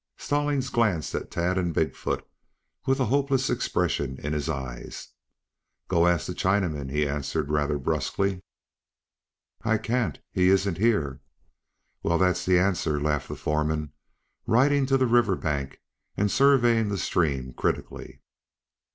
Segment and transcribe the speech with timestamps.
[0.17, 2.27] Stallings glanced at Tad and Big foot,
[2.87, 5.09] with a hopeless expression in his eyes.
[5.89, 8.41] "Go ask the Chinaman," he answered rather brusquely.
[9.61, 10.17] "I can't.
[10.31, 11.21] He isn't here."
[12.01, 13.93] "Well, that's the answer," laughed the foreman,
[14.47, 15.79] riding to the river bank
[16.17, 18.21] and surveying the stream critically.